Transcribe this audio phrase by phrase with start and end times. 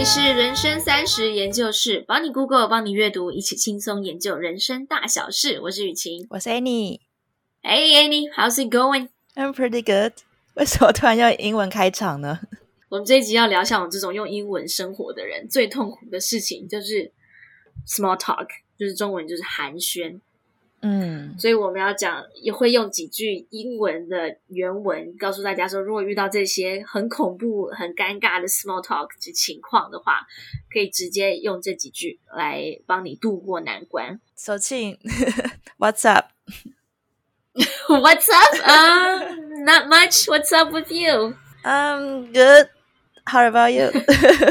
[0.00, 5.60] 里是人生三十研究室，帮你 Google，帮你阅读，一起轻松研究人生大小事。
[5.60, 7.00] 我是雨晴，我是 Annie。
[7.62, 10.14] Hey Annie，how's it going？I'm pretty good。
[10.54, 12.40] 为什么突然要英文开场呢？
[12.88, 17.12] 我们这一集要聊像我这种用英文生活的人，最痛苦的事情就是
[17.86, 18.48] small talk，
[18.78, 20.18] 就是中文就是寒暄。
[20.82, 30.26] 嗯，所以我们要讲，也会用几句英文的原文告诉大家说，如果遇到这些很恐怖、很尴尬的 small talk 的情况的话，
[30.72, 34.18] 可以直接用这几句来帮你渡过难关。
[34.34, 38.62] So Ching，What's up？What's up？
[38.64, 40.28] 啊、uh,，Not much.
[40.28, 41.34] What's up with you?
[41.62, 42.70] I'm good.
[43.30, 43.86] How about you？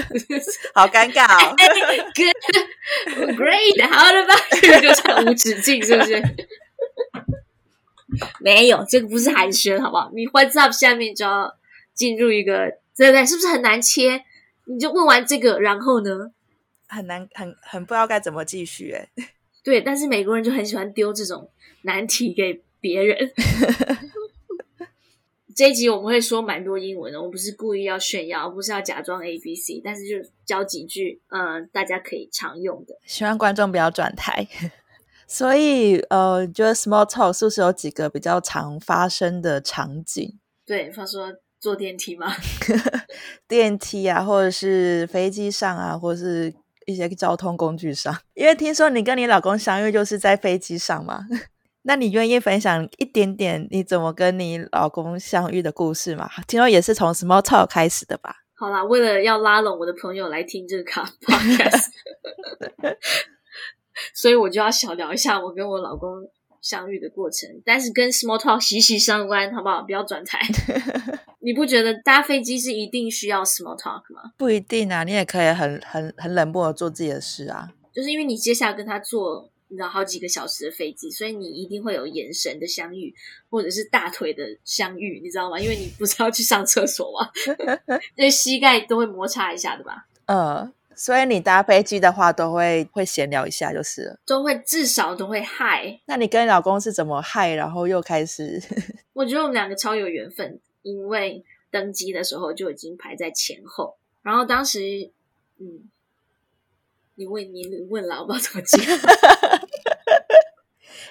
[0.73, 1.53] 好尴尬哦。
[2.15, 3.81] Good, great.
[3.81, 4.79] How about you？
[4.81, 6.21] 就唱无止境，是不是？
[8.39, 10.09] 没有，这个不是寒暄，好不好？
[10.15, 10.71] 你 What's up？
[10.71, 11.53] 下面就要
[11.93, 13.25] 进入一个，对不对？
[13.25, 14.23] 是不是很难切？
[14.65, 16.31] 你就问完这个，然后呢？
[16.87, 18.91] 很难，很很不知道该怎么继续。
[18.91, 19.09] 哎，
[19.63, 21.51] 对，但是美国人就很喜欢丢这种
[21.83, 23.31] 难题给别人。
[25.59, 30.15] 这一集我们会说蛮多英文的，我不是故意要炫耀，不是要假装 A B C，但是就
[30.45, 32.95] 教几句，嗯、呃，大家可以常用的。
[33.05, 34.47] 希望观众不要转台。
[35.27, 40.39] 所以，呃，觉得 small talk 是不是有几个比较常发生的场景？
[40.65, 42.33] 对，他说坐电梯吗？
[43.45, 46.53] 电梯啊，或者是飞机上啊，或者是
[46.85, 48.17] 一些交通工具上。
[48.33, 51.25] 因为听说你跟你老公相遇就是在飞机上嘛。
[51.83, 56.29] 那你愿意分享一点点你怎么跟你老公相遇的故事吗？
[56.47, 58.35] 听说也是从 small talk 开始的吧？
[58.55, 61.85] 好啦，为了要拉拢我的朋友来听这个卡 podcast，
[64.13, 66.09] 所以我就要小聊一下我跟我老公
[66.61, 69.81] 相遇的过程，但是跟 small talk 息息相关，好不好？
[69.83, 70.39] 不要转台。
[71.39, 74.33] 你不觉得搭飞机是一定需要 small talk 吗？
[74.37, 77.69] 不一定啊，你也可以很很很冷漠的做自己的事啊。
[77.93, 79.49] 就是因为你接下来跟他做。
[79.69, 83.13] 你知道好几个小时的飞机，所以你一定会有眼神的相遇，
[83.51, 85.59] 或者是大腿的相遇，你知道吗？
[85.59, 87.29] 因为你不是要去上厕所吗？
[88.17, 90.07] 因为膝盖都会摩擦一下的吧？
[90.25, 95.99] 呃，所以你搭飞机的话，都会会闲聊一下，就是了，都会至少都会嗨。
[96.05, 98.59] 那你跟你老公是怎么嗨，然后又开始？
[99.13, 105.11] 我觉得我们两个超有缘分，因为登机的时候就已经排在前后，然后当时，
[105.59, 105.89] 嗯。
[107.19, 108.79] 你问你问了， 我不知道怎么讲。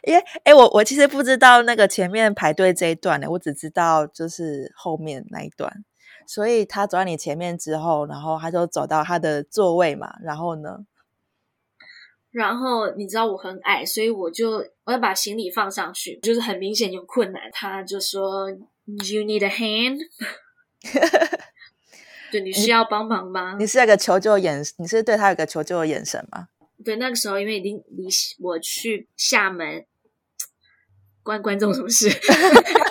[0.04, 5.84] 因为哎，我我其实不知道那个前面排队这一段呢，我只知道就是后面那一段。
[6.26, 10.86] 所以他走在你前面之后，然后他就走到他的座位嘛，然后呢？
[12.30, 17.42] 然后你知道我很矮，所以我就我要把行李放上去，就是很明显有困难。
[17.52, 19.98] 他就说：“You need a hand。”
[22.30, 23.56] 对，你需要帮忙吗？
[23.58, 26.48] 你是那个求救眼，你是对他有个求救的眼神吗？
[26.84, 28.08] 对，那个时候因为已经离
[28.40, 29.84] 我去厦门，
[31.22, 32.08] 关观众什么事？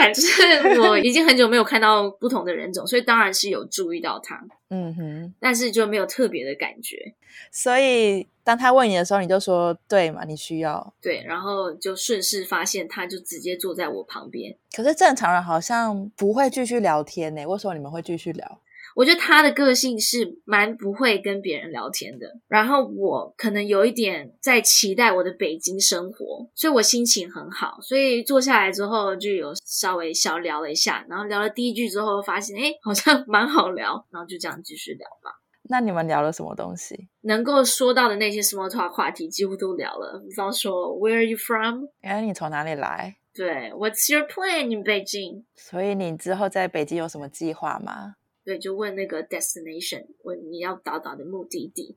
[0.00, 4.40] 反正我已经很久没有看到不同的人种，所以当然是有注意到他。
[4.70, 7.14] 嗯哼，但是就没有特别的感觉。
[7.52, 10.24] 所以当他问你的时候，你就说对嘛？
[10.24, 14.56] 你需要对，然后就顺势发现，他就直接坐在我旁边。
[14.74, 17.44] 可是正常人好像不会继续聊天呢？
[17.46, 18.60] 为什么你们会继续聊？
[18.94, 35.30] 我觉得他的个性是蛮不会跟别人聊天的，然后我可能有一点在期待我的北京生活，所以我心情很好，所以坐下来之后就有稍微小聊了一下，然后聊了第一句之后发现，哎，好像蛮好聊，然后就这样继续聊吧。
[35.64, 37.08] 那你们聊了什么东西？
[37.20, 41.84] 能够说到的那些 small talk 话题几乎都聊了，比方说 Where are you from？
[42.02, 43.16] 哎，你从哪里来？
[43.32, 45.44] 对，What's your plan in Beijing？
[45.54, 48.14] 所以你之后在北京有什么计划吗？
[48.50, 51.94] 对，就问那个 destination，问你要到达的目的地，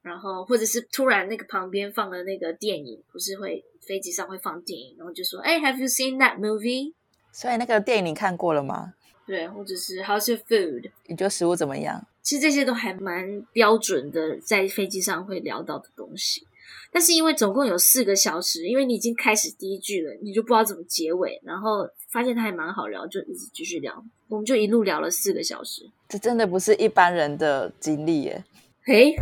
[0.00, 6.94] 然后或者是突然那个旁边放了那个电影，不是会飞机上会放电影，然后就说，哎，Have you seen that movie？
[7.32, 8.94] 所以那个电影你看过了吗？
[9.26, 10.90] 对，或者是 How's your food？
[11.06, 12.06] 你觉得食物怎么样？
[12.22, 16.46] 其实这些都还蛮标准的，在飞机上会聊到的东西。
[16.90, 24.02] 但是因为总共有四个小时，因为你已经开始第一句了，你就不知道怎么结尾，然后发现它还蛮好聊，就一直继续聊。
[24.28, 28.44] 我们就一路聊了四个小时，这真的不是一般人的经历耶。
[28.84, 29.14] 嘿，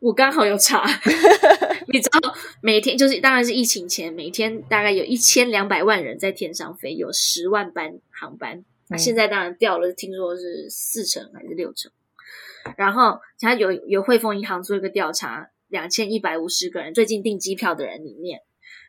[0.00, 0.84] 我刚好有查，
[1.92, 8.64] 你知道每天就是当然是疫情前，每天大概有一千两百万人在天上飞，有十万班航班。
[8.88, 11.90] 那、嗯、现在当然掉了，听说是四成还是六成。
[12.76, 18.40] 然后他有有汇丰银行做一个调查，两千一百五十个人最近订机票的人里面，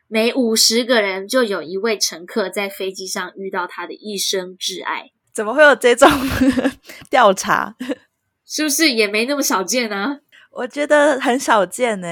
[0.06, 5.10] 每五十个人就有一位乘客在飞机上遇到他的一生挚爱。
[5.38, 6.10] 怎么会有这种
[7.08, 7.72] 调查？
[8.44, 10.20] 是不是也没那么少见啊？
[10.50, 12.08] 我觉得很少见呢。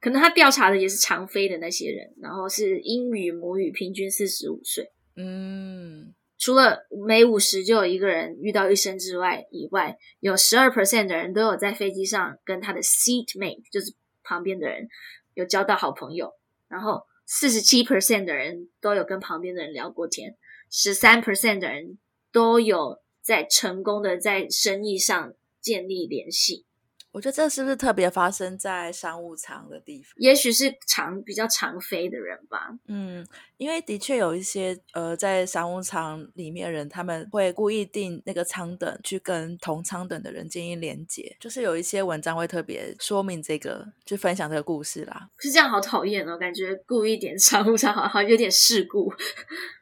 [0.00, 4.90] 可能他调查的也是常飞的那些人，然后是英语母语，平均四十五岁。
[5.14, 13.94] 嗯，除了每五十就有一个人遇到一生之外，以外有十二 percent 的人都有在飞机上跟他的 seatmate，就是
[14.24, 14.88] 旁边的人
[15.34, 16.32] 有交到好朋友。
[16.66, 20.34] 然后四十七 percent 的人都有跟旁边的人聊过天，
[20.68, 21.96] 十三 percent 的人
[22.32, 26.64] 都有在成功的在生意上建立联系。
[27.12, 30.12] 我觉得这是不是特别发生在商务舱的地方？
[30.18, 32.70] 也许是常比较常飞的人吧。
[32.86, 45.28] 嗯，因为的确有一些呃，在商务舱里面的人，他们会故意定那个舱等去跟同舱等的人建立连接，就是有一些文章会特别说明这个，就分享这个故事啦。
[45.40, 49.12] 是这样，好讨厌哦，感觉故意点商务舱，好好有点事故。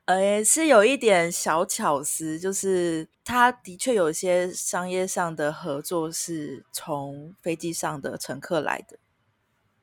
[0.09, 8.99] 呃，是有一点小巧思，就是他的确有一些商业上的合作是从飞机上的乘客来的。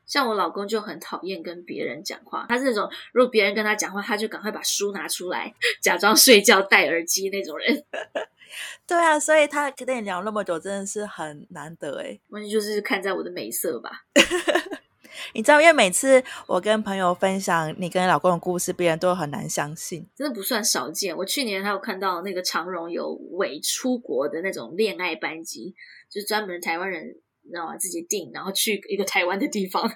[0.08, 7.86] 像我老公就很讨厌跟别人讲话，他是那种如果别人跟他讲话，他就赶快把书拿出来，假装睡觉戴耳机那种人。
[8.88, 12.20] 对啊，所以他跟你聊那么久，真的是很难得哎。
[12.30, 14.06] 问题就是看在我的美色吧。
[15.34, 21.16] 你知道，因为每次我跟朋友分享你跟老公的故事，别人都很难相信，真的不算少见。
[21.16, 25.76] 我去年还有看到那个长荣有伪出国的那种恋爱班机，
[26.10, 27.06] 就是专门台湾人，
[27.44, 27.78] 你知道吗？
[27.78, 29.92] 自己订，然后去一个台湾的地方，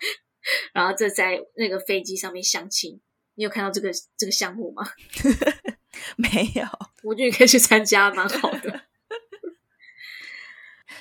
[0.74, 3.01] 然后这在那个飞机上面相亲。
[3.36, 4.86] 你有看到这个这个项目吗？
[6.18, 6.63] 没有，
[7.04, 8.81] 我觉得你可以去参加，蛮好的。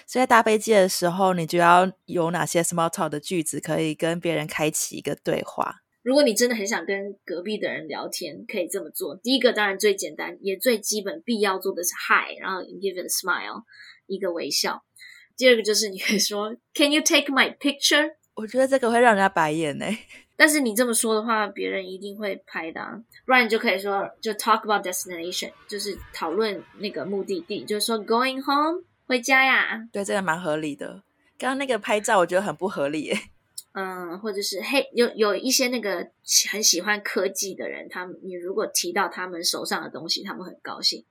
[0.09, 5.83] 所以在搭飞机的时候，你就要有哪些 small talk 的句子可以跟别人开启一个对话？
[6.03, 9.15] 如果你真的很想跟隔壁的人聊天，可以这么做。
[9.17, 13.65] 第一个当然最简单也最基本必要做的是 hi，然后 give it a smile，
[14.07, 14.83] 一个微笑。
[15.37, 18.13] 第二个就是你可以说 Can you take my picture？
[18.33, 20.07] 我觉得这个会让人家白眼哎。
[20.39, 22.99] 但是你这么说的话，别人一定会拍的啊。
[23.27, 28.85] 不然你就可以说就 talk about destination，就是讨论那个目的地，就是说 going home。
[29.09, 31.03] 回家呀，对，这个蛮合理的。
[31.39, 33.19] 刚刚那个拍照，我觉得很不合理耶。
[33.73, 36.07] 嗯，或者是嘿，有有一些那个
[36.51, 41.05] 很喜欢科技的人，他们你如果提到他们手上的东西，他们很高兴。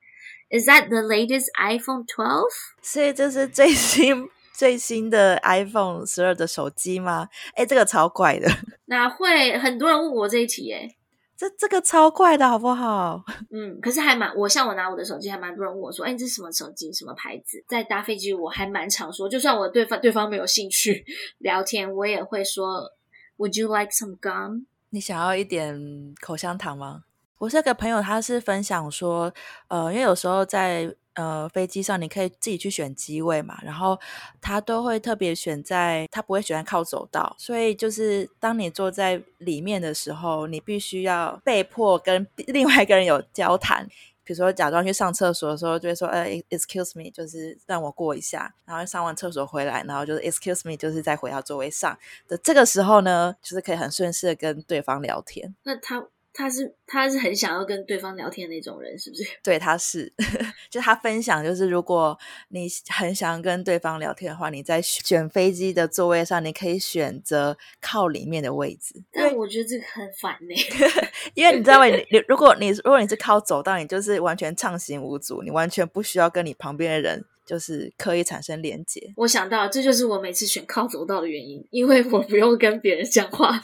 [0.49, 2.43] Is that the latest iPhone 12?
[2.81, 7.29] 所以这是最新最新的 iPhone 十二的手机吗？
[7.55, 8.47] 哎，这个超怪的。
[8.85, 9.57] 那会？
[9.57, 10.95] 很多人问我这一题耶。
[11.37, 13.23] 这这个超快的，好不好？
[13.53, 16.91] 嗯，可是还蛮，我像我拿我的手机，还蛮多人问我说：“哎，这是什么手机？
[16.91, 21.05] 什么牌子？”在搭飞机，我还蛮常说，就算我对方对方没有兴趣
[21.37, 22.91] 聊天，我也会说
[23.37, 27.03] ：“Would you like some gum？” 你想要一点口香糖吗？
[27.37, 29.31] 我这个朋友，他是分享说，
[29.67, 30.95] 呃，因为有时候在。
[31.17, 33.99] 呃，飞机上你可以自己去选机位嘛，然后
[34.39, 43.87] 他都会特别选在，他不会喜欢靠走道，所以就是当你坐在里面的时候，你必须要被迫跟 另外一个人有交谈，
[44.23, 51.97] 比如说假装去上厕所的时候，就会说呃，excuse me，就是让我过一下，然后上完厕所回来，然后就是 excuse me，就是再回到座位上
[52.27, 55.55] 的这个时候呢，就是可以很顺势的跟对方聊天。
[55.63, 56.07] 那他。
[56.37, 59.23] 他是他是很想要跟对方聊天的那种人，是不是？
[59.41, 60.13] 对，他是，
[60.69, 62.15] 就他分享，就是如果
[62.49, 69.03] 你很想跟对方聊天的话，你在选飞机的座位上，你可以选择靠里面的位置。
[69.11, 70.53] 但我觉得这个很烦呢，
[71.33, 71.87] 因为你知道吗？
[71.87, 79.11] 你如果你如果你是靠走道，你就是完全畅行无阻，你完全不需要跟你旁边的人就是刻意产生连接。
[79.15, 83.59] 我想到，这就是我每次选靠走道的原因，因为我不用跟别人讲话。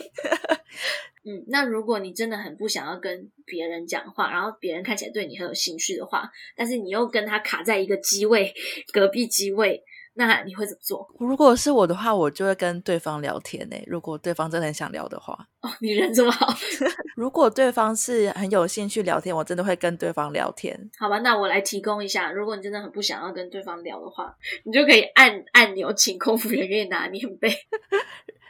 [1.26, 8.54] 嗯，那如果你真的很不想要跟别人讲话，然后别人看起来对你很有兴趣的话，但是你又跟他卡在一个机位，
[8.92, 9.82] 隔壁机位，
[10.16, 11.08] 那你会怎么做？
[11.20, 13.84] 如果是我的话，我就会跟对方聊天诶。
[13.88, 16.54] 如果对方真的很想聊的话，哦，你人这么好。
[17.16, 20.78] 如果对方是很有兴趣聊天，我真的会跟对方聊天。
[21.00, 27.50] 好吧，那我来提供一下，如果你真的很不想要跟对方聊的话，你就可以按按钮，请空服员给你拿棉被。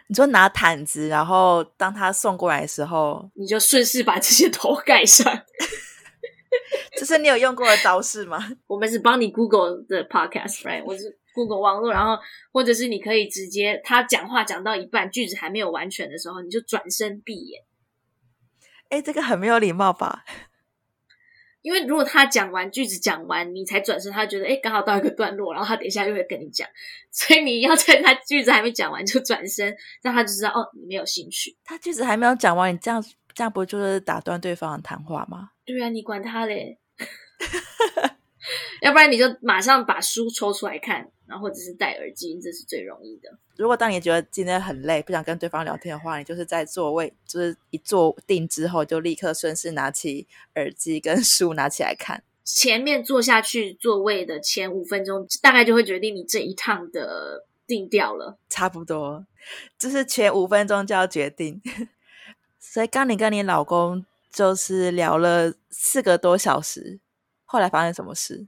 [0.08, 5.26] 你说拿毯子，然后当他送过来的时候，你就顺势把这些头盖上。
[6.96, 8.38] 这是你有用过的招式吗？
[8.68, 10.84] 我们是帮你 Google 的 podcast，right？
[10.86, 12.18] 我是 Google 网络，然后
[12.52, 17.64] 或者是你可以直接他讲话讲到一半，句子还没有完全的时候，你就转身闭眼。
[18.90, 20.24] 哎，这个很没有礼貌吧？
[21.64, 26.68] 因为如果他讲完句子讲完，你才转身，他觉得诶刚好到一个段落，然后他等一下又会跟你讲，
[27.10, 31.58] 所以你要在他句子还没讲完就转身，让他就知道哦，你没有兴趣。
[31.64, 33.04] 他句子还没有讲完，你这样
[33.34, 35.50] 这样不就是打断对方的谈话吗？
[35.66, 36.78] 对啊，你管他嘞。
[38.82, 43.30] 要不然你就马上把书抽出来看，然后或者是戴耳机，这是最容易的。
[43.56, 52.24] 如果当你觉得今天很累，不想跟对方聊天的话，你就是在座位，就是一坐定之后，就立刻顺势拿起耳机跟书拿起来看。
[52.44, 58.38] 前面坐下去座位的前五分钟，大概就会决定你这一趟的定调了。
[58.50, 59.26] 差不多，
[59.80, 61.62] 就是前五分钟就要决定。
[62.60, 67.00] 所以刚你跟你老公就是聊了四个多小时，
[67.54, 68.48] 后来发生什么事？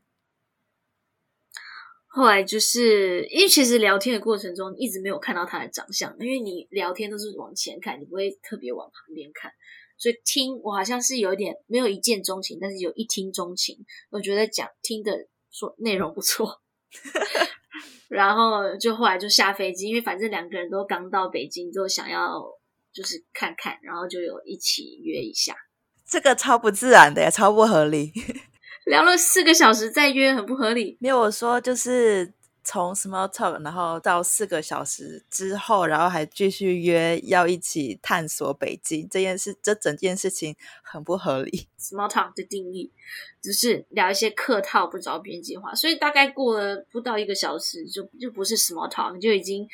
[2.08, 9.52] 后来就是因为其实聊天的过程中一直没有看到他的长相，因为你聊天都是往前看，你不会特别往旁边看。
[9.96, 13.86] 所以听我好像是有一点没有一见钟情，但是有一听钟情。
[14.10, 16.64] 我觉得讲听的说内容不错，
[18.10, 22.42] 然后就后来就下飞机，因为反正两个人都刚到北京，就想要
[22.92, 25.56] 就是看看，然后就有一起约一下。
[26.08, 28.12] 这个超不自然的，呀超不合理。
[28.86, 30.98] 聊了四个小时再约，很不合理。
[31.00, 32.34] 没有我说就是。
[32.68, 41.68] 从 small talk，然后到四个小时之后，然后还继续约要一起探索北京这件事，这整件事情很不合理。
[41.80, 42.92] small talk 的定义
[43.39, 49.70] 就是聊一些客套不着边际话，所以大概过了不到一个小时，就就不是 small talk，就已经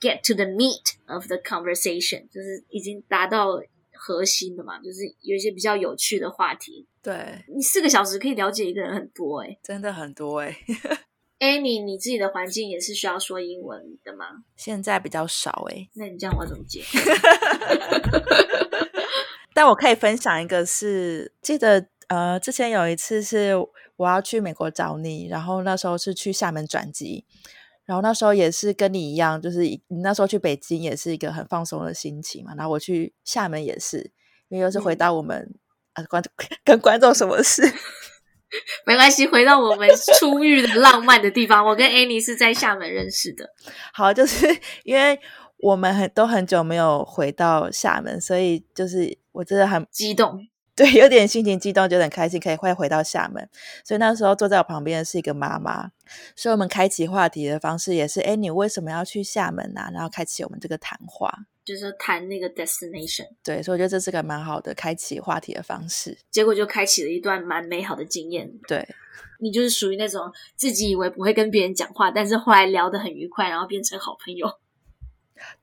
[0.00, 3.60] get to the meat of the conversation，就是已经达到
[3.96, 6.86] 核心的嘛，就是有一些比较有趣的话题。
[7.02, 10.42] 对，你四个小时可以了解一个人很多诶，真的很多
[11.38, 14.26] Amy，你自己的环境也是需要说英文的吗？
[14.56, 15.88] 现在比较少哎。
[15.94, 16.82] 那你这样我怎么接？
[19.52, 23.54] 但我可以分享一个是，是记得呃，之前有一次是
[23.96, 27.24] 我要去美国找你，然后那时候是去厦门转机，
[27.86, 34.10] 然后那时候也是跟你一样，就是你那时候去北京也是一个很放松的心情嘛，然后我去厦门也是，
[34.48, 35.54] 因为又是回到我们、嗯、
[35.94, 36.22] 啊观
[36.64, 37.62] 跟观众什么事。
[38.86, 39.88] 没关系，回到我们
[40.18, 41.66] 初遇的浪漫的地方。
[41.66, 43.44] 我跟 Annie 是在厦门认识的。
[43.92, 44.46] 好，就是
[44.84, 45.18] 因为
[45.58, 50.38] 我们很都很久没有回到厦门，所以就是我真的很激动，
[50.76, 53.48] 对，有点心情激动，就很开心可以快回到厦门。
[53.82, 55.90] 所以那时候坐在我旁边的是一个妈妈，
[56.36, 59.90] 所以我们开启话题的方式也是：哎，你为什么要去厦门啊？
[59.94, 61.32] 然后开启我们这个谈话。
[61.64, 66.16] 就是谈那个 destination，对，所以我觉得这是个蛮好的开启话题的方式。
[66.30, 68.48] 结果就开启了一段蛮美好的经验。
[68.68, 68.86] 对，
[69.40, 74.46] 你就是属于那种自己以为不会跟别人讲话，但是后来聊得很愉快，然后变成好朋友。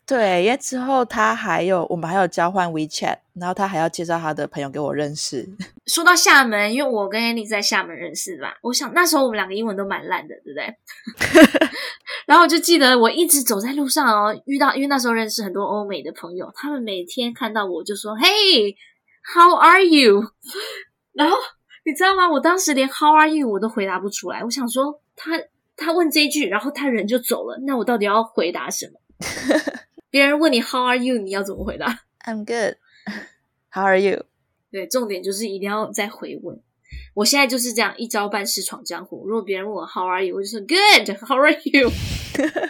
[0.05, 5.47] 对，因为之后他还有我们还有交换 WeChat，然后他还要介绍他的朋友给我认识。
[5.87, 11.69] 说到厦门，因为我跟 Annie 在厦门认识吧，我想那时候我们两个英文都蛮烂的，对不对？
[12.27, 20.21] 然后我就记得我一直走在路上哦，遇到因为那时候认识很多欧美的朋友，他们每天看到我就说：“Hey，how are you？”
[21.13, 21.37] 然后
[21.85, 22.29] 你知道吗？
[22.29, 24.43] 我当时连 “How are you” 我都回答不出来。
[24.43, 25.31] 我想说他
[25.75, 28.99] 他问这一句，然后他人就走了，那我到底要回答什么？
[30.09, 32.75] 别人问你 “How are you”，你要怎么回答？I'm good.
[33.71, 34.25] How are you？
[34.71, 36.59] 对，重点就是一定要再回问。
[37.15, 39.27] 我现在就是这样一招半式闯江湖。
[39.27, 41.17] 如果别人问我 “How are you”，我就说 “Good.
[41.27, 41.91] How are you？”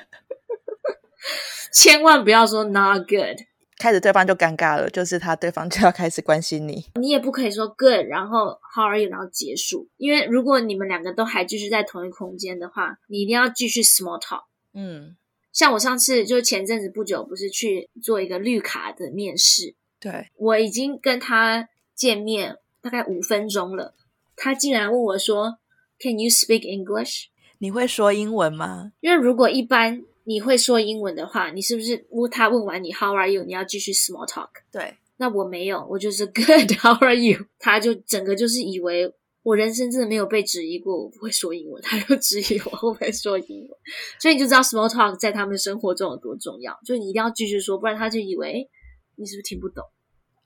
[1.74, 3.40] 千万不要说 “Not good”，
[3.78, 6.86] 开始对方就尴尬了，就是他对方就要开始关心你。
[6.96, 9.88] 你也不可以说 “Good”，然后 “How are you”，然后结束。
[9.98, 14.44] 因为如果你们两个都还继续在同一空间的话，你一定要继续 small talk。
[14.74, 15.16] 嗯。
[15.54, 23.94] 像我上次就前阵子不久，不是去做一个绿卡的面试，对，我已经跟他见面大概五分钟了，
[24.36, 25.60] 他竟然问我说
[26.00, 27.28] ：“Can you speak English？”
[27.60, 28.94] 你会说英文吗？
[29.00, 34.50] 因为如果一般你会说英文的话，你是不是问他问完你 “How are you”，你要继续 small talk？
[34.72, 39.14] 对，那我没有，我就是 “Good，How are you？” 他就整个就是以为。
[39.44, 43.70] 我人生真的没有被质疑过，我不会说英文，他又质疑我会不会说英文，
[44.18, 48.70] 所以你就知道 small talk 在他们生活中有多重要，就你一定要继续说，不然他就以为
[49.18, 49.84] 你是不是听不懂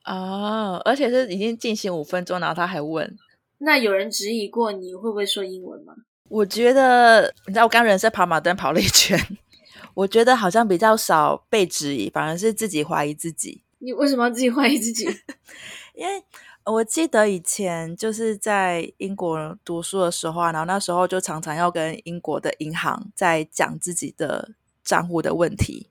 [0.03, 3.15] 哦，而且是已经进行五分钟，然后他还问，
[3.59, 5.93] 那有人质疑过你会不会说英文吗？
[6.29, 9.15] 我觉得，你知道我刚人生跑马灯跑了一圈，
[9.93, 13.61] 我觉得好像比较少被质疑，反而是自己怀疑自己。
[13.77, 15.05] 你为什么要自己怀疑自己？
[15.93, 16.23] 因为。
[16.69, 24.51] 我记得以前就是在英国读书的时候啊，然后那时候就常常要跟英国的银行在讲自己的
[24.83, 25.87] 账户的问题，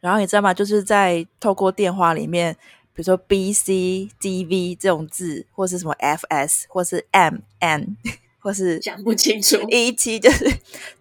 [0.00, 0.54] 然后你知道吗？
[0.54, 2.54] 就是在透过电话里面，
[2.92, 7.96] 比如说 B C D V 这种字，或是什么 F S，或是 M N，
[8.38, 9.56] 或是讲不清楚。
[9.68, 10.48] 一七就是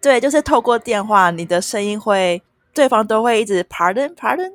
[0.02, 2.42] 对，就是透过电话，你的声音会，
[2.74, 4.54] 对方都会一直 Pardon Pardon。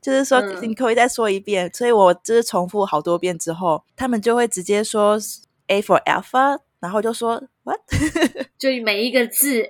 [0.00, 5.18] 就是说，你可以再说一遍，嗯、所以我就是重复好多遍之后，他们就会直接说
[5.66, 7.80] A for Alpha 然后就说 What？
[8.58, 9.62] 就每一个字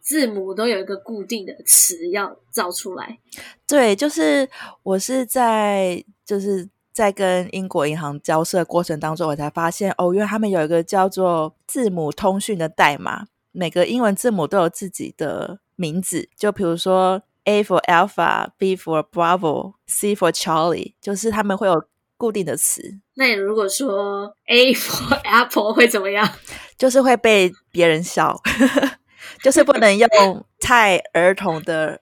[0.00, 3.18] 字母都有一个固定的词要造出来。
[3.66, 4.48] 对，就是
[4.82, 16.28] 我是在就是在跟英国银行交涉过程当中，我才发现哦，因为他们有一个叫做字母通讯的代码，每个英文字母都有自己的名字。
[16.36, 21.84] 就比如说 A for Alpha，B for Bravo，C for Charlie，就是他们会有
[22.16, 23.00] 固定的词。
[23.14, 26.28] 那你如果说 A for Apple 会怎么样？
[26.78, 28.40] 就是会被别人笑，
[29.42, 30.08] 就是不能用
[30.60, 32.00] 太儿童的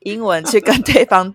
[0.00, 1.34] 英文去跟对方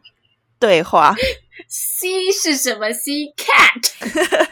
[0.59, 1.15] 对话。
[1.67, 4.49] C 是什么？C cat，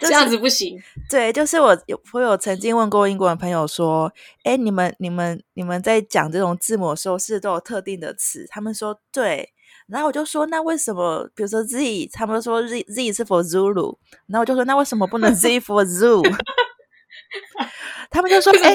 [0.00, 0.80] 这样子不行。
[1.08, 4.12] 对，就是我有我有曾经问过英国人朋友说
[4.44, 9.52] ：“哎，你们你们你们在讲这种字母的时候，是都有特定的词？”他们说：“对。”
[9.88, 11.28] 然后我就说：“那为什么？
[11.34, 13.96] 比如说 Z，他们说 Z Z 是 for Zulu，
[14.28, 16.22] 然后我就说：那为什么不能 Z for Zoo？”
[18.10, 18.74] 他们就说：“哎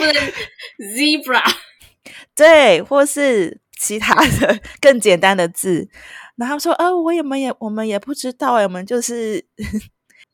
[0.79, 1.41] ，zebra，
[2.35, 5.87] 对，或是其他的更简单的字。”
[6.35, 9.45] 然后说：“呃，我也们也我们也不知道，我们就是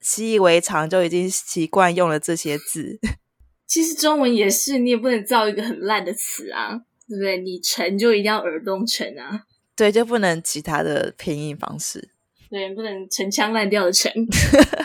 [0.01, 2.99] 习以为常，就已经习惯用了这些字。
[3.65, 6.73] 其实中文也是，你也不能造一个很烂的词啊，
[7.07, 7.37] 对不对？
[7.37, 9.43] 你成就一定要耳东成啊，
[9.75, 12.09] 对，就不能其他的拼音方式，
[12.49, 14.11] 对，不能陈腔滥调的成。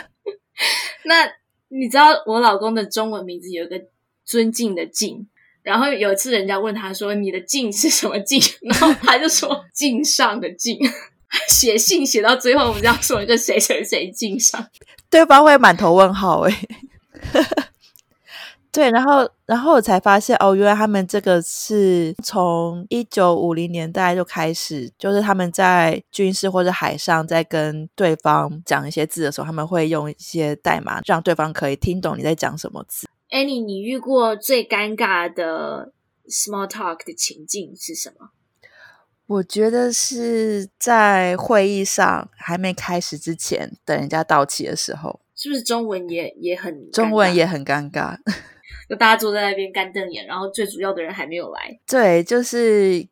[1.03, 1.25] 那
[1.67, 3.81] 你知道我老公的中文名字有一个？”
[4.27, 5.25] 尊敬的敬，
[5.63, 10.77] 然后有一次人家问他说：“你的敬是什么敬？” 然后他就说：“敬上的敬。”
[11.49, 14.67] 写信写到最后，我们就要说一个谁谁谁敬上，
[15.09, 16.55] 对方会满头问号诶。
[18.69, 33.07] 对，然后然后我才发现哦，原来他们这个是从一九五零年代就开始，就是他们在军事或者海上在跟对方讲一些字的时候，他们会用一些代码，让对方可以听懂你在讲什么字。
[33.31, 35.91] Annie，你遇过最尴尬的
[36.29, 38.29] small talk 的情境是什么？
[39.27, 48.17] 我觉得是在会议上还没开始之前，等人家到齐的时候，是不是中文也也很中文也很尴尬？
[48.89, 51.77] 就大家坐在那边干瞪眼，然后最主要的人还没有来。
[51.85, 53.05] 对，就是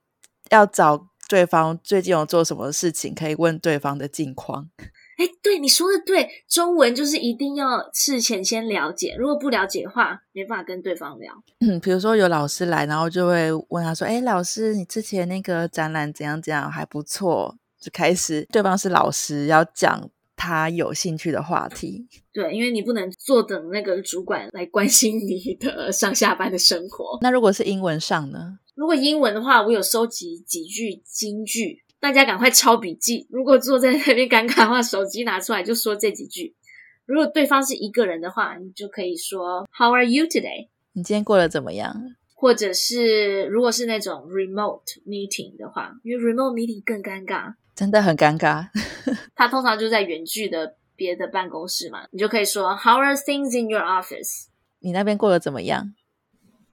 [0.49, 4.69] 要找对方最近有做什么事情，可以问对方的近况。
[5.17, 11.34] 哎，对，你说的对，中文就是一定要事前先了解，如果不了解的话，没办法跟对方聊。
[11.60, 22.08] 嗯，比如说有老师来，然后就会问他说：“哎，老师，你之前那个展览怎样怎样，还不错。”就开始对方是老师，要讲他有兴趣的话题。
[22.34, 27.19] 对，因为你不能坐等那个主管来关心你的上下班的生活。
[27.21, 28.58] 那如果是英文上呢？
[28.73, 31.85] 如果英文的话，我有收集几句金句。
[32.06, 33.26] 大家赶快抄笔记。
[33.32, 36.56] 如果坐在那边尴尬的话，手机拿出来就说这几句。
[37.08, 41.96] 如果对方是一个人的话，你就可以说 “How are you today？” 你今天过得怎么样？
[42.36, 48.68] 或者是如果是那种 remote meeting 的话，因为 remote meeting 更尴尬，真的很尴尬。
[49.34, 54.50] 他通常就在远距的别的办公室嘛，你就可以说 “How are things in your office？”
[54.82, 55.96] 你那边过得怎么样？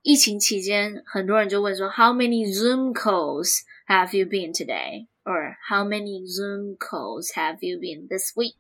[0.03, 7.59] 疫情期间，很多人就问说 “How many Zoom calls have you been today？” Or how many Zoom calls have
[7.61, 8.57] you been this week？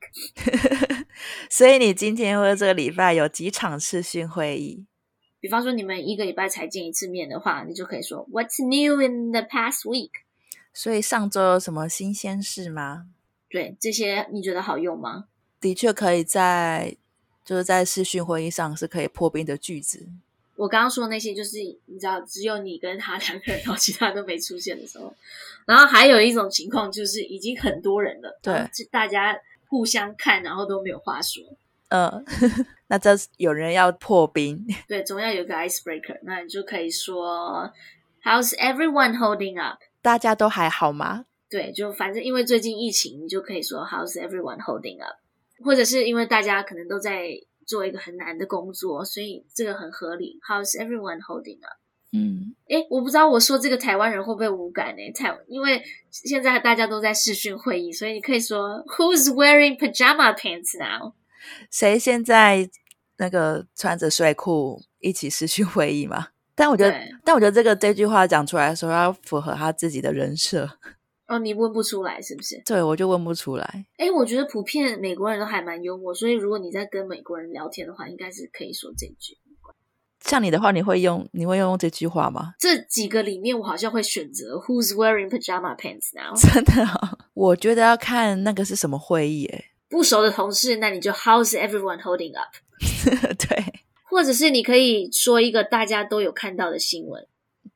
[1.50, 4.86] 所以你今天或者这个礼拜有几场视讯会议？
[5.40, 10.10] 比方说你们一个礼拜才见一次面的话，你就可以说 What's new in the past week？
[10.72, 13.06] 所以上周有什么新鲜事吗？
[13.50, 15.24] 对，这些你觉得好用吗？
[15.60, 16.96] 的确可以在
[17.44, 20.08] 就是在视讯会议上是可以破冰的句子。
[20.54, 25.12] 我刚刚说的那些，就是你知道，只有你跟他两个人，然后其他都没出现的时候。
[25.66, 29.36] 然后还有一种情况，就是已经很多人了，对，就大家
[29.68, 31.42] 互相看，然后都没有话说。
[31.88, 32.24] 嗯、呃，
[32.88, 36.18] 那这有人要破冰，对，总要有个 icebreaker。
[36.22, 37.72] 那你就可以说
[38.22, 39.78] ，How's everyone holding up？
[40.02, 41.24] 大家都还好吗？
[41.48, 45.16] 对，就反正因为最近疫情，你就可以说 How's everyone holding up？
[45.64, 47.40] 或者是因为大家可能都在。
[47.66, 50.38] 做一个很难的工作，所以这个很合理。
[50.48, 51.78] How's everyone holding up？
[52.14, 55.12] 嗯，诶，我不知道我说这个台湾人会不会无感呢？
[55.14, 61.14] 台，因为现在大家都在视讯会议，所以你可以说 Who's wearing pajama pants now？
[61.70, 62.68] 谁现在
[63.16, 66.28] 那个穿着睡裤一起视讯会议吗？
[66.54, 66.94] 但我觉得，
[67.24, 70.68] 但我觉得这个这句话讲出来的时候要符合他自己的人设。
[71.32, 72.60] 哦，你问不出来是不是？
[72.66, 73.86] 对，我就问不出来。
[73.96, 79.38] 哎，我觉得普遍美国人都还蛮幽默，所以如果你在跟美国人聊天的话，应该是可以说这句。
[80.20, 82.52] 像你的话，你会用你会用这句话吗？
[82.60, 86.36] 这几个里面，我好像会选择 Who's wearing pajama pants now？
[86.36, 87.18] 真的啊？
[87.34, 89.46] 我觉得要看那个是什么会议。
[89.46, 92.54] 哎，不熟的同事，那你就 How's everyone holding up？
[93.48, 93.64] 对。
[94.08, 97.26] 或者是你可以说一个大家都有看到的新闻，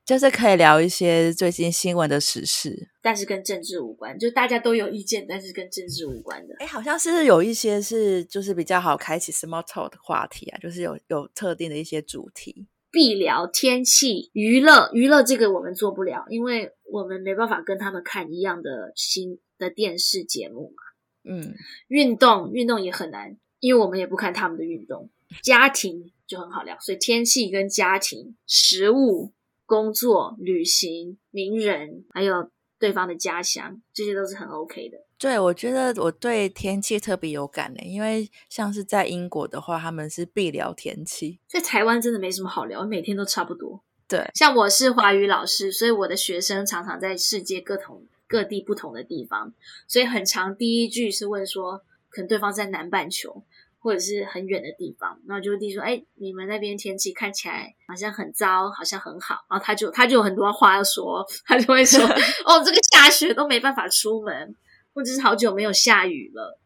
[0.07, 6.55] 就是可以聊一些最近新闻的时事，但是跟政治无关，就大家都有意见，但是跟政治无关的。
[6.61, 12.69] 哎，好像是有一些是就是比较好开启 small talk 的话题啊，就是有有特定的一些主题。
[12.93, 20.83] 必聊天气、娱乐，娱乐这个我们做不了，因为我们没办法跟他们看一样的新的电视节目嘛。
[21.29, 21.57] 嗯，
[21.89, 25.11] 运动运动也很难，因为我们也不看他们的运动。
[25.43, 29.33] 家庭就很好聊，所以天气跟家庭、食物、
[29.67, 34.97] 工作、旅行、名人，还有对方的家乡，这些都是很 OK 的。
[35.19, 41.41] 对，我觉得我对天气特别有感呢，因为像是在英国的话，他们是必聊天气。
[41.49, 43.83] 在台湾真的没什么好聊，每天都差不多。
[44.07, 49.53] 对，像我是华语老师，所以我的学生常常在世界各同各地不同的地方，
[49.89, 53.43] 所以很常第一句是问说，可能对方在南半球
[53.79, 62.01] 或者是很远的地方，然后就会第一说，哎，你们那边天气看起来好像很糟，好像很好，然后他就他就有很多话要说，他就会说，
[62.47, 64.55] 哦，这个下雪都没办法出门。
[64.97, 66.59] 或者是好久没有下雨了，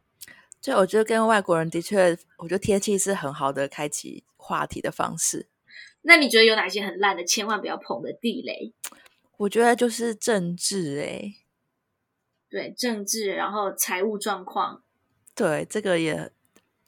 [0.63, 5.47] 对，我觉得跟外国人的确，我觉得天气是很好的开启话题的方式。
[6.03, 8.71] 那你觉得有哪些很烂的，千万不要碰的地雷？
[9.35, 11.33] 我觉得就是政治、欸，哎，
[12.49, 14.81] 对，政治，然后财务状况，
[15.35, 16.31] 对，这个也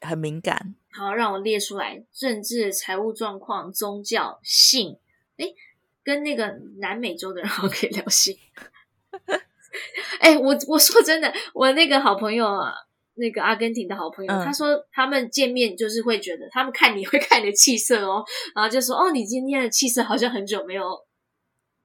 [0.03, 0.75] 很敏感。
[0.91, 4.99] 好，让我列出来：政治、财务状况、宗教、性。
[5.37, 5.55] 诶，
[6.03, 8.37] 跟那个南美洲的人 好可以聊性。
[10.19, 12.73] 哎、欸，我我说真的，我那个好朋友啊，
[13.15, 18.23] 那个阿根廷的好朋友，嗯、他说他们见面就是会觉得，他们看你会看你的气色哦，
[18.55, 21.05] 然后就说哦，你今天的气色好像很久没有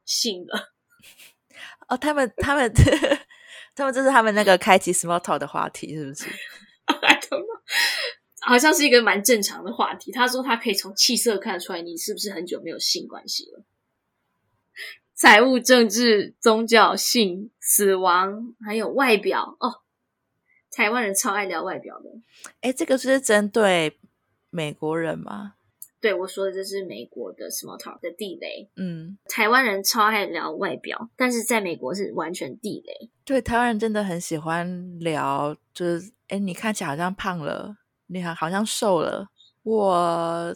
[0.04, 0.74] 性了。
[1.88, 2.70] 哦，他们他们
[3.74, 6.26] 他们这是他们那个开启 small talk 的话题，是不是
[8.48, 10.10] 好像是一个蛮正常的话题。
[10.10, 13.62] 他说他可以从气色看出来你是不是很久没有性关系了。
[15.14, 19.82] 财务、政治、宗教、性、死亡，还有外表哦。
[20.70, 22.04] 台湾人超爱聊外表的。
[22.62, 23.98] 诶，这个是针对
[24.48, 25.54] 美国人吗？
[26.00, 28.70] 对，我说的这是美国的 small talk 的地雷。
[28.76, 33.10] 嗯，台湾人超爱聊外表，但是在美国是完全地雷。
[33.24, 37.76] 对，台湾人真的很喜欢聊，就是诶，你看起来好像胖了，
[38.08, 39.28] 你好好像瘦了。
[39.62, 40.54] 我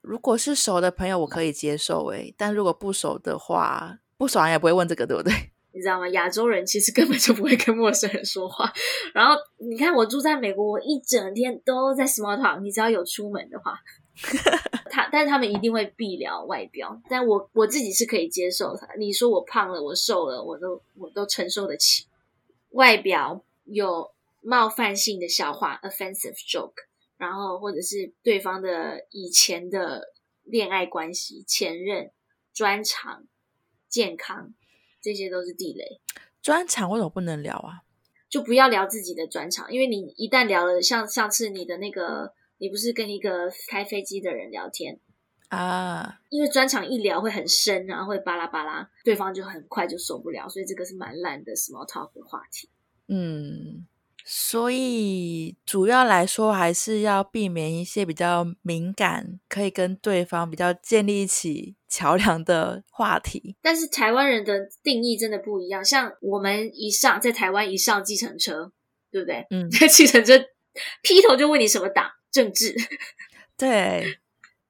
[0.00, 3.98] 如果是熟的朋友，我可以接受诶，但如果不熟的话。
[4.16, 5.32] 不熟也不会问这个，对不对？
[5.74, 6.08] 你知道吗？
[6.10, 8.72] 亚洲人其实根本就不会跟陌生人说话。
[9.12, 12.60] 然后你看，我住在美国，我一整天都在 small talk。
[12.60, 13.76] 你只要有出门的话，
[14.88, 16.98] 他但是他们一定会必聊外表。
[17.10, 18.88] 但我我自己是可以接受的。
[18.98, 22.06] 你说我胖了，我瘦了，我都我都承受得起。
[22.70, 24.12] 外表有
[24.42, 26.86] 冒犯性的笑话 （offensive joke），
[27.24, 32.12] 然后或者是对方的以前的恋爱关系、前任、
[32.52, 33.26] 专长。
[33.86, 34.52] 健康，
[35.00, 36.00] 这些都是地雷。
[36.42, 37.84] 专长为什么不能聊啊？
[38.28, 44.98] 就不要聊自己的专长，因为你一旦聊了，像上次你的那个，你不是跟一个开飞机的人聊天
[45.46, 46.18] 啊？
[46.28, 52.68] 因为专长一聊会很深，然后会巴拉巴拉，对方就很快就受不了，所以这个是蛮烂的 small talk 的话题。
[53.06, 53.86] 嗯。
[54.26, 63.54] 所以主要来说，还是要避免一些比较敏感，可以跟对方比较建立起桥梁的话题。
[63.60, 68.72] 但是台湾人的定义真的不一样，像我们一上在台湾一上计程车，
[69.12, 69.46] 对不对？
[69.50, 70.38] 嗯，在 计程车
[71.02, 72.74] 劈头就问你什么党政治，
[73.58, 74.18] 对，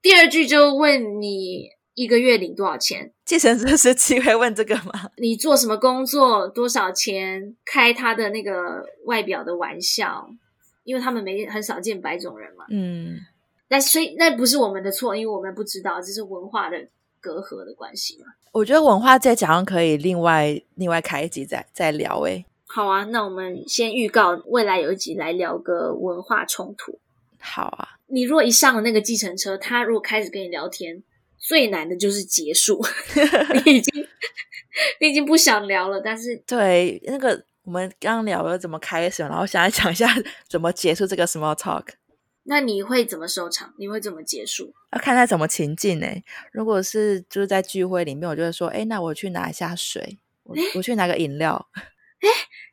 [0.03, 1.69] 第二句就问你。
[1.95, 3.13] 一个月领多少钱？
[3.25, 5.11] 计程车司机会问这个吗？
[5.19, 6.47] 你做什么工作？
[6.49, 7.55] 多少钱？
[7.65, 10.29] 开他的那个外表的玩笑，
[10.83, 12.65] 因为他们没很少见白种人嘛。
[12.69, 13.19] 嗯，
[13.69, 16.77] 那所以那不是我们的错，因为我们不知道这是文化的
[17.21, 18.27] 隔阂的关系嘛。
[18.53, 22.45] 我觉得文化再讲可以另外另外开一集再再聊诶。
[22.67, 26.99] 好啊，那我们先预告未来有一集来聊个文化冲突。
[27.39, 31.05] 好啊，你如果一上了那个计程车，他如果开始跟你聊天。
[31.47, 32.83] 最难的就是结束，
[33.67, 34.07] 你已经
[35.01, 40.09] 你已经不想聊了，但是对那个我们刚刚聊了怎么开始，然后想来讲一下
[40.49, 41.85] 怎么结束这个 small talk。
[42.45, 43.75] 那你会怎么收场？
[43.79, 44.73] 你会怎么结束？
[44.93, 46.07] 要看在什么情境呢？
[46.53, 51.69] 如果是就是在聚会里面，我就会说，哎，那我去拿一下水，我我去拿个饮料。
[52.21, 52.29] 哎，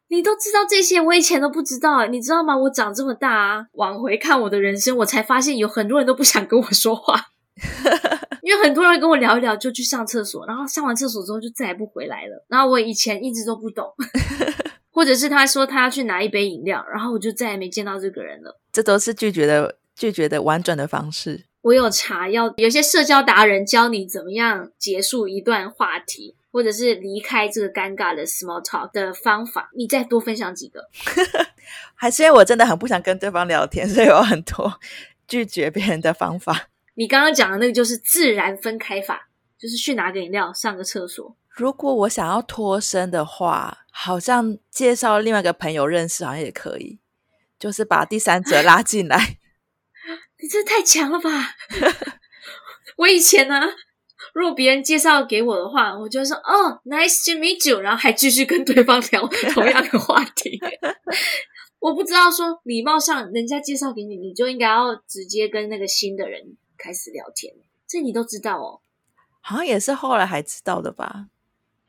[0.10, 2.58] 你都知道这些，我以前都不知道，你知道吗？
[2.58, 7.31] 我长这么大啊，往回看我的人生，我才发现有很多人都不想跟我说话。
[8.42, 12.46] 因为很多人跟我聊一聊就去上厕所，然后上完厕所之后就再也不回来了。
[12.48, 13.94] 然后我以前一直都不懂，
[14.92, 18.60] 或者是他说他要去拿一杯饮料，然后我就再也没见到这个人了。
[18.72, 21.46] 这都是拒绝的拒绝的婉转的方式。
[21.62, 29.70] 我有查要，有些社交达人教你怎么样结束一段话题，或者是离开这个尴尬的 small talk 的方法。
[29.76, 30.90] 你再多分享几个？
[31.94, 34.80] 还是因为我真的很不想跟对方聊天，所以有很多
[35.28, 36.70] 拒绝别人的方法。
[36.96, 41.36] 你刚刚讲的那个就是自然分开法，就是去拿个饮料，上个厕所。
[41.50, 47.00] 如果我想要脱身的话，好像介绍另外一个朋友认识，好像也可以，
[47.60, 49.38] 就是把第三者拉进来。
[50.42, 51.56] 你这太强了吧！
[52.98, 53.62] 我以前呢，
[54.34, 60.60] 如果别人介绍给我的话，我就会说哦，nice to meet you，然后还继续跟对方聊同样的话题。
[61.80, 66.42] 我不知道说礼貌上，人家介绍给你，你就应该要直接跟那个新的人
[66.82, 67.54] 开始聊天。
[67.88, 68.82] 这你都知道哦？
[69.42, 71.28] 好像也是后来还知道的吧？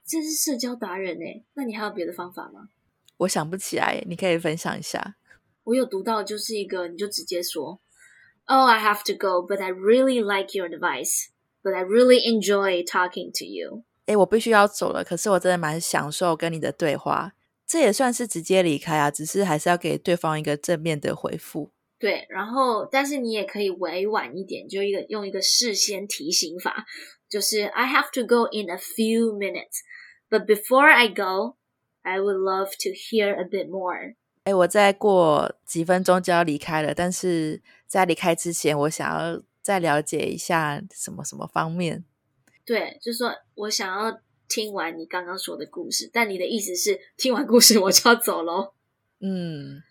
[0.05, 2.69] 这是社交达人诶，那你还有别的方法吗？
[3.19, 5.17] 我想不起来，你可以分享一下。
[5.65, 7.81] 我有读到，就是一个，你就直接说。
[8.47, 11.29] Oh, I have to go, but I really like your advice.
[11.63, 13.85] But I really enjoy talking to you.
[14.07, 17.35] 诶，我必须要走了，可是我真的蛮享受跟你的对话。
[17.65, 21.71] 这也算是直接离开啊，只是还是要给对方一个正面的回复。
[22.03, 26.85] 对，然后但是你也可以委婉一点，就一个用一个事先提醒法，
[27.31, 29.79] 就是 I have to go in a few minutes,
[30.29, 31.57] but before I go,
[32.03, 34.17] I would love to hear a bit more.
[34.45, 37.63] 诶，我再过几分钟就要离开了，但是。
[37.93, 42.07] 在离开之前，我想要再了解一下什么什么方面。
[42.65, 48.73] 对，就是说我想要听完你刚刚说的故事，但你的意思是听完故事我就要走喽？
[49.21, 49.83] 嗯，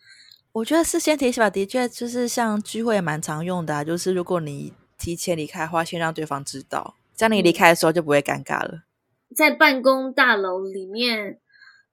[0.53, 8.83] 我觉得事先提醒吧，的确就是像聚会也蛮常用的啊，就是如果你提前离开的话，先让对方知道，这样你离开的时候就不会尴尬了。
[9.33, 11.39] 在办公大楼里面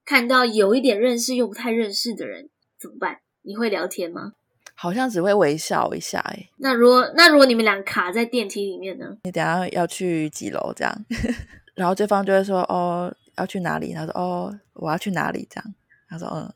[0.05, 3.19] 看到有一点认识又不太认识的人怎么办？
[3.43, 4.33] 你会聊天吗？
[4.75, 6.49] 好像只会微笑一下，哎。
[6.57, 9.17] 那如果那如果你们俩卡在电梯里面呢？
[9.23, 11.05] 你等下要去几楼这样？
[11.77, 15.75] 然后对方就会说：“哦，要去哪里？”他说：“哦，我要去哪里？”这样。
[16.09, 16.53] 他说：“嗯。”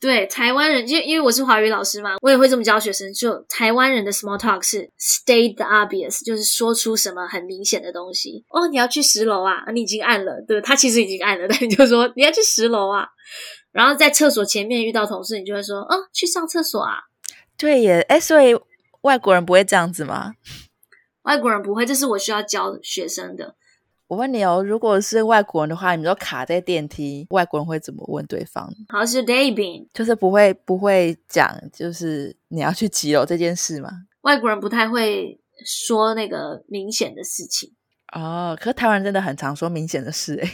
[0.00, 3.10] 对，台湾人，因为因为我是华语老师嘛，我也会这么教学生。
[3.14, 8.44] 就台湾人的 small talk 是 state the obvious，就是说出什么很明显的东西。
[8.48, 9.64] 哦，你要去十楼啊？
[9.72, 13.06] 你已经按了，对，他其实已经按了， 但你就说你要去十楼啊。
[13.72, 16.98] 然后在厕所前面遇到同事，你就会说：“哦，去上厕所啊。”
[17.56, 18.54] 对耶，哎，所以
[19.00, 20.34] 外国人不会这样子吗？
[21.22, 23.56] 外国人不会，这是我需要教学生的。
[24.06, 29.88] 我问你哦，如果是外国人的话，你们都卡在电梯，外国人会怎么问对方？How's your day been？
[29.94, 33.90] 就是不会不会讲，就是你要去几楼这件事吗？
[34.22, 37.72] 外国人不太会说那个明显的事情。
[38.12, 40.46] 哦，可是台湾人真的很常说明显的事 诶，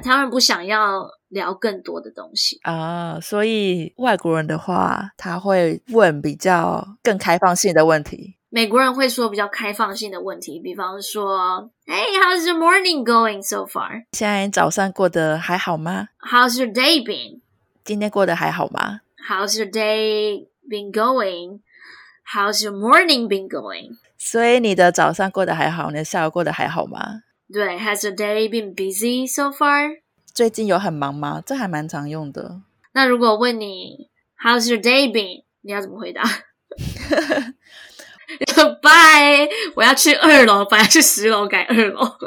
[0.00, 8.36] 台湾人不想要聊更多的东西啊、哦，所以外国人的话，他会问比较更开放性的问题。
[8.50, 14.04] 美国人会说比较开放性的问题，比方说，Hey, how's your morning going so far？
[14.12, 17.40] 现在早上过得还好吗？How's your day been？
[17.84, 23.98] 今天过得还好吗？How's your day been going？How's your morning been going？
[24.16, 27.24] 所以你的早上过得还好，你的下午过得还好吗？
[27.52, 30.00] 对，Has your day been busy so far？
[30.32, 31.42] 最近有很忙吗？
[31.44, 32.62] 这还蛮常用的。
[32.92, 34.08] 那如果问你
[34.42, 35.44] How's your day been？
[35.60, 36.22] 你要怎么回答
[38.81, 42.17] ？Bye，我要去二楼，本来去十楼改二楼。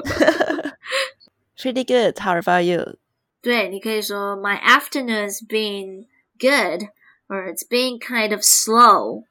[1.57, 2.19] Pretty good.
[2.19, 2.97] How about you？
[3.43, 6.07] 对，你可以说 My afternoon's been
[6.39, 6.89] good,
[7.29, 9.25] or it's been kind of slow.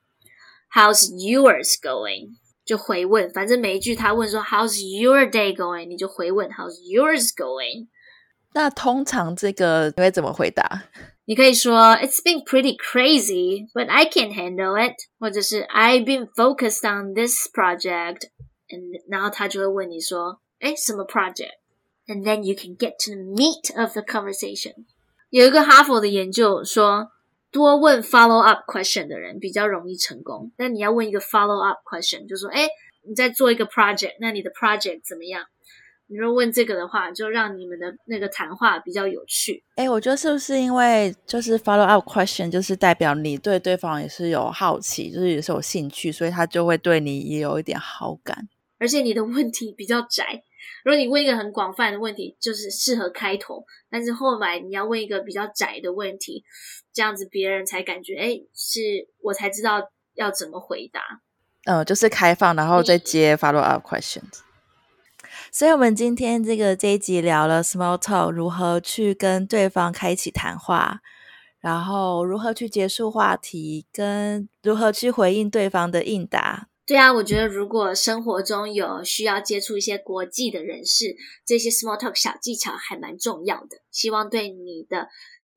[0.73, 2.38] How's yours going?
[2.65, 5.88] 就回问，反正每一句他问说 How's your day going？
[5.88, 7.88] 你就回问 How's yours going？
[8.53, 10.84] 那通常这个你会怎么回答？
[11.25, 14.95] 你可以说 It's been pretty crazy, but I can handle it。
[15.19, 23.79] 或者是 I've been focused on this project。And 然后他就会问你说，哎，什么 project？And then you can get to the meat
[23.79, 24.86] of the conversation。
[25.29, 27.12] 有一个哈佛的研究说。
[27.51, 32.67] 多问 follow up question 的人比较容易成功，但你要问一个 follow up question，就说：哎，
[33.08, 35.45] 你在做一个 project，那你的 project 怎么样？
[36.11, 39.62] 你说问这个的话，就让你们的那个谈话比较有趣。
[39.77, 48.49] 哎，我觉得是不是因为就是 follow up question，就是代表你对对方也是有好奇，就是也是有兴趣，所以他就会对你也有一点好感，
[48.81, 50.42] 而且你的问题比较窄。
[50.85, 56.42] 如果你问一个很广泛的问题，就是适合开头，但是后来你要问一个比较窄的问题，
[56.92, 58.81] 这样子别人才感觉，诶，是
[59.23, 59.81] 我才知道
[60.14, 61.01] 要怎么回答。
[61.66, 64.40] 嗯，就是开放，然后再接 follow up questions。
[65.52, 71.00] 所以，我们今天这个这一集聊了 small talk 如何去跟对方开启谈话，
[71.60, 76.68] 然后如何去结束话题，跟如何去回应对方的应答。
[76.86, 83.78] 对啊，我觉得如果生活中有需要接触一些国际的人士，这些 small talk 小技巧还蛮重要的。
[83.90, 85.08] 希望对你的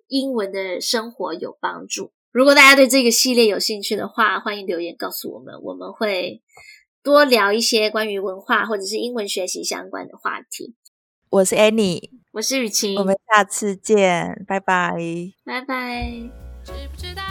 [0.07, 2.11] 英文的生活有帮助。
[2.31, 6.41] 如果大家对这个系列有兴趣的话，欢迎留言告诉我们，我们会
[7.03, 10.73] 多聊一些关于文化或者是英文学习相关的话题。
[11.29, 14.95] 我是 Annie，我是雨晴，我们下次见，拜拜，
[15.43, 16.09] 拜拜。
[16.63, 17.23] 知不知道